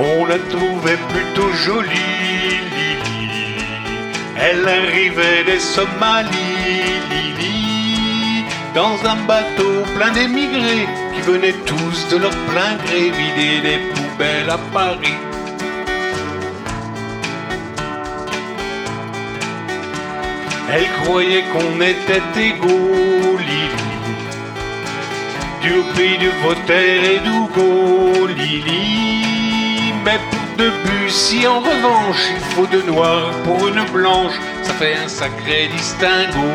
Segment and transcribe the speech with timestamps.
[0.00, 1.90] On la trouvait plutôt jolie,
[2.72, 3.64] Lily.
[4.36, 8.44] Elle arrivait des Somalies, Lily.
[8.76, 14.48] Dans un bateau plein d'émigrés qui venaient tous de leur plein gré vider des poubelles
[14.48, 15.18] à Paris.
[20.72, 23.88] Elle croyait qu'on était égaux, Lily.
[25.60, 29.37] Du pays de Voltaire et d'Hugo, Lily.
[30.08, 34.32] Mais pour Debussy, en revanche, il faut de noir pour une blanche.
[34.62, 36.48] Ça fait un sacré distinguo.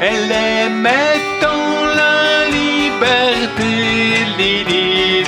[0.00, 3.72] Elle aimait tant la liberté,
[4.38, 5.24] Lily,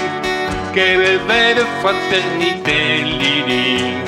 [0.72, 4.08] qu'elle rêvait de fraternité, Lily.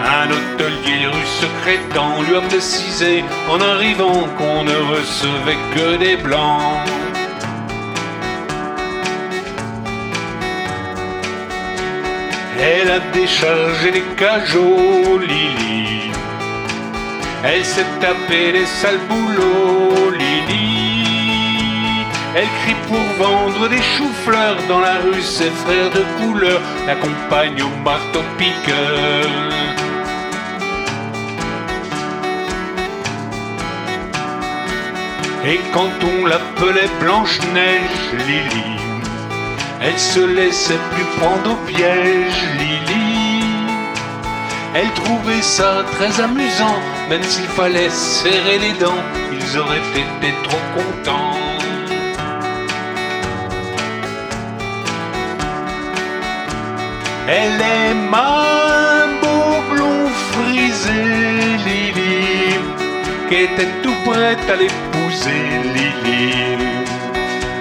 [0.00, 6.86] Un hôtelier rue secrétant lui a précisé en arrivant qu'on ne recevait que des blancs.
[12.60, 16.10] Elle a déchargé les cajots, Lily.
[17.44, 20.78] Elle s'est tapé les sales boulots, Lily.
[22.36, 27.84] Elle crie pour vendre des choux-fleurs dans la rue, ses frères de couleur l'accompagnent au
[27.84, 29.26] marteau-piqueur.
[35.50, 38.76] Et quand on l'appelait Blanche-Neige, Lily,
[39.80, 43.44] elle se laissait plus prendre au piège, Lily.
[44.74, 50.60] Elle trouvait ça très amusant, même s'il fallait serrer les dents, ils auraient été trop
[50.76, 51.38] contents.
[57.26, 61.04] Elle aime un beau blond frisé,
[61.64, 62.58] Lily,
[63.30, 64.56] qui était tout prête à
[65.26, 66.56] Lily.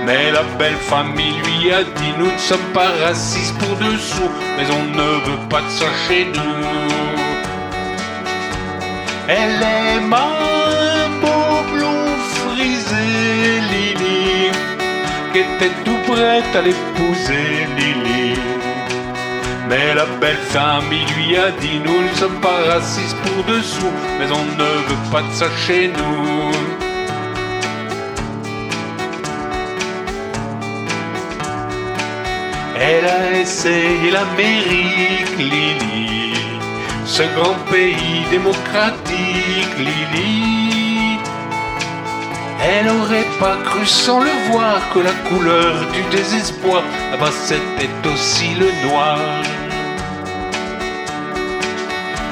[0.06, 4.66] Mais la belle famille lui a dit Nous ne sommes pas racistes pour dessous, mais
[4.72, 6.68] on ne veut pas de ça chez nous.
[9.28, 14.52] Elle aime un beau blond frisé, Lily,
[15.34, 18.40] qui était tout prête à l'épouser, Lily.
[19.68, 24.32] Mais la belle famille lui a dit Nous ne sommes pas racistes pour dessous, mais
[24.32, 26.87] on ne veut pas de ça chez nous.
[32.80, 36.34] Elle a essayé l'Amérique, Lily,
[37.06, 41.18] ce grand pays démocratique, Lily.
[42.62, 48.54] Elle aurait pas cru sans le voir que la couleur du désespoir, là-bas c'était aussi
[48.56, 49.18] le noir.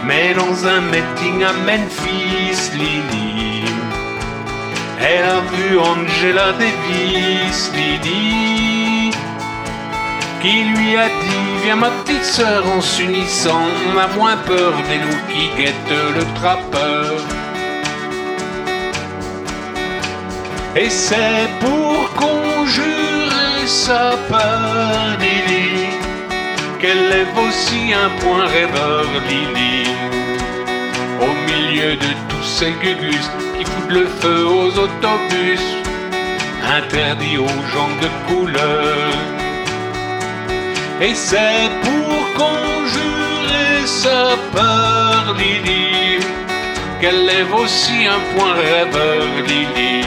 [0.06, 3.64] Mais dans un meeting à Memphis, Lily,
[5.00, 8.45] elle a vu Angela Davis, Lily,
[10.46, 15.00] qui lui a dit Viens ma petite sœur en s'unissant, on a moins peur des
[15.00, 17.14] loups qui guettent le trappeur.
[20.76, 25.88] Et c'est pour conjurer sa peur, Lily,
[26.80, 29.90] qu'elle lève aussi un point rêveur, Lily.
[31.28, 33.28] Au milieu de tous ces gugus
[33.58, 35.66] qui foutent le feu aux autobus,
[36.78, 39.35] interdits aux gens de couleur.
[41.02, 46.20] Et c'est pour conjurer sa peur, Lily,
[47.02, 50.06] qu'elle lève aussi un point rêveur, Lily.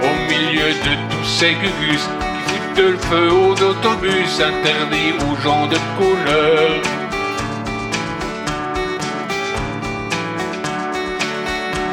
[0.00, 2.08] Au milieu de tous ces gugus
[2.46, 6.80] qui foutent le feu aux autobus interdits aux gens de couleur.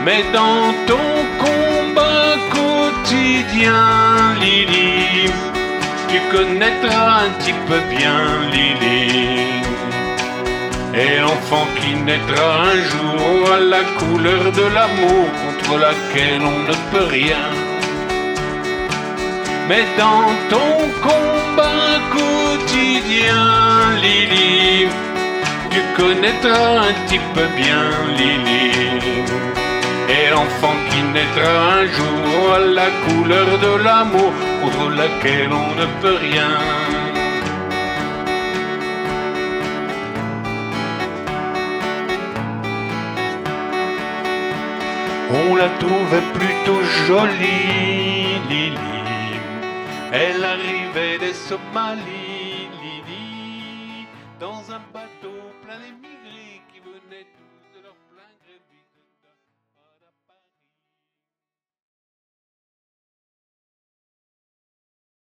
[0.05, 1.09] Mais dans ton
[1.43, 5.24] combat quotidien, Lily,
[6.25, 8.19] tu connaîtras un petit peu bien
[8.51, 9.61] Lily.
[10.93, 16.75] Et l'enfant qui naîtra un jour à la couleur de l'amour contre laquelle on ne
[16.91, 17.49] peut rien.
[19.67, 23.45] Mais dans ton combat quotidien,
[24.01, 24.87] Lily,
[25.71, 27.83] tu connaîtras un petit peu bien
[28.17, 29.24] Lily.
[30.07, 34.31] Et l'enfant qui naîtra un jour à la couleur de l'amour
[34.61, 36.51] contre laquelle on ne peut rien.
[45.31, 48.77] On la trouvait plutôt jolie, Lily.
[50.13, 54.07] Elle arrivait des Somalies, Lily,
[54.39, 55.24] dans un bateau